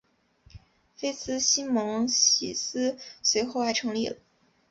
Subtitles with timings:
[0.95, 2.55] 菲茨西蒙斯
[3.21, 4.17] 随后还成立了。